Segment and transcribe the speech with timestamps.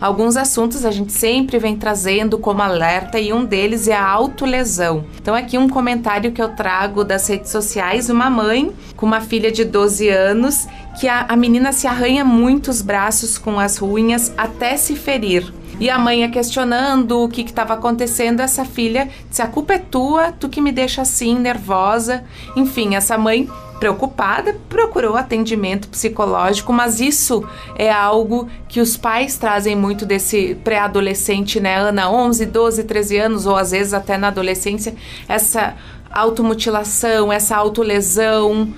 [0.00, 5.04] Alguns assuntos a gente sempre vem trazendo como alerta e um deles é a autolesão.
[5.20, 9.50] Então aqui um comentário que eu trago das redes sociais, uma mãe com uma filha
[9.50, 10.68] de 12 anos
[11.00, 15.52] que a, a menina se arranha muito os braços com as unhas até se ferir.
[15.80, 20.32] E a mãe questionando o que estava acontecendo, essa filha disse: A culpa é tua,
[20.32, 22.24] tu que me deixa assim, nervosa.
[22.56, 27.46] Enfim, essa mãe preocupada, procurou atendimento psicológico, mas isso
[27.76, 32.10] é algo que os pais trazem muito desse pré-adolescente, né, Ana?
[32.10, 34.94] 11, 12, 13 anos, ou às vezes até na adolescência,
[35.28, 35.74] essa
[36.10, 38.72] automutilação, essa autolesão.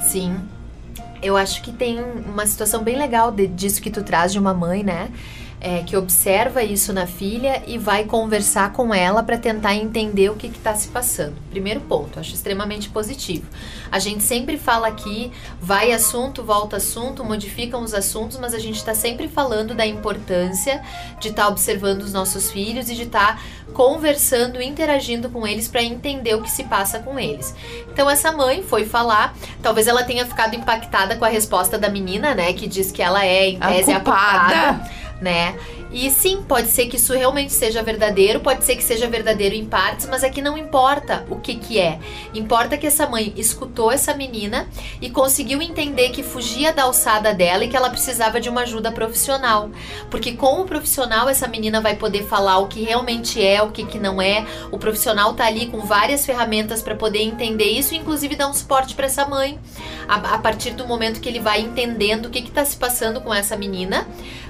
[0.00, 0.36] Sim.
[1.22, 4.54] Eu acho que tem uma situação bem legal de, disso que tu traz de uma
[4.54, 5.10] mãe, né?
[5.60, 10.36] É, que observa isso na filha e vai conversar com ela para tentar entender o
[10.36, 11.34] que está se passando.
[11.50, 13.46] Primeiro ponto, acho extremamente positivo.
[13.90, 18.76] A gente sempre fala aqui, vai assunto, volta assunto, modificam os assuntos, mas a gente
[18.76, 20.82] está sempre falando da importância
[21.20, 25.68] de estar tá observando os nossos filhos e de estar tá conversando, interagindo com eles
[25.68, 27.54] para entender o que se passa com eles.
[27.90, 32.34] Então essa mãe foi falar, talvez ela tenha ficado impactada com a resposta da menina,
[32.34, 34.54] né, que diz que ela é em tese a culpada.
[34.54, 35.56] a culpada né?
[35.90, 39.64] E sim, pode ser que isso realmente seja verdadeiro, pode ser que seja verdadeiro em
[39.64, 41.98] partes, mas é que não importa o que que é.
[42.34, 44.68] Importa que essa mãe escutou essa menina
[45.00, 48.92] e conseguiu entender que fugia da alçada dela e que ela precisava de uma ajuda
[48.92, 49.70] profissional.
[50.10, 53.84] Porque com o profissional essa menina vai poder falar o que realmente é, o que
[53.84, 54.44] que não é.
[54.70, 58.94] O profissional tá ali com várias ferramentas para poder entender isso, inclusive dar um suporte
[58.94, 59.58] para essa mãe.
[60.08, 63.20] A, a, partir do momento que ele vai entendendo o que que tá se passando
[63.20, 64.06] com essa menina,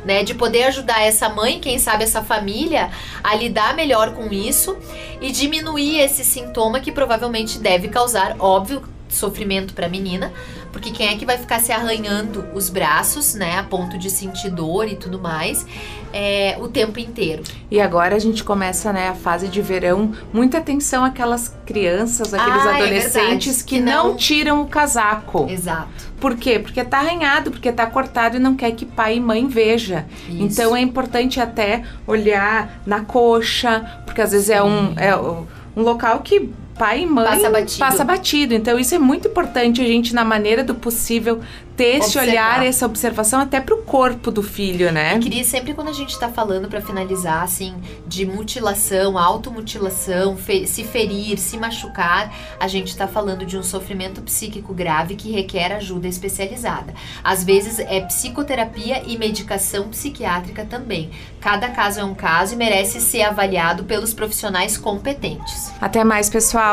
[0.07, 2.91] né, de poder ajudar essa mãe, quem sabe essa família,
[3.23, 4.79] a lidar melhor com isso
[5.21, 10.33] e diminuir esse sintoma que provavelmente deve causar, óbvio, sofrimento para a menina,
[10.73, 14.51] porque quem é que vai ficar se arranhando os braços, né, a ponto de sentir
[14.51, 15.67] dor e tudo mais,
[16.13, 17.43] é, o tempo inteiro.
[17.71, 22.67] E agora a gente começa, né, a fase de verão, muita atenção àquelas crianças, aqueles
[22.67, 24.09] ah, é adolescentes é que, que não...
[24.09, 25.47] não tiram o casaco.
[25.49, 25.89] Exato.
[26.21, 26.59] Por quê?
[26.59, 30.07] Porque tá arranhado, porque tá cortado e não quer que pai e mãe veja.
[30.29, 30.43] Isso.
[30.43, 36.21] Então é importante até olhar na coxa, porque às vezes é um, é um local
[36.21, 37.79] que pai e mãe passa batido.
[37.79, 38.55] passa batido.
[38.55, 41.41] Então isso é muito importante a gente na maneira do possível
[41.77, 45.15] ter esse olhar, essa observação até pro corpo do filho, né?
[45.15, 47.75] Eu queria sempre quando a gente tá falando para finalizar assim
[48.07, 54.23] de mutilação, automutilação, fe se ferir, se machucar, a gente tá falando de um sofrimento
[54.23, 56.95] psíquico grave que requer ajuda especializada.
[57.23, 61.11] Às vezes é psicoterapia e medicação psiquiátrica também.
[61.41, 65.71] Cada caso é um caso e merece ser avaliado pelos profissionais competentes.
[65.81, 66.66] Até mais, pessoal.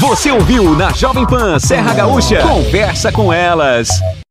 [0.00, 2.40] Você ouviu na Jovem Pan Serra Gaúcha?
[2.42, 3.88] Conversa com elas.